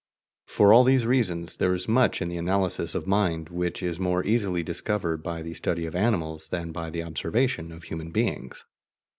[0.47, 4.25] For all these reasons, there is much in the analysis of mind which is more
[4.25, 8.65] easily discovered by the study of animals than by the observation of human beings.